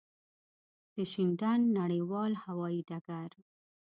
[0.95, 3.29] د شینډنډ نړېوال هوایی ډګر.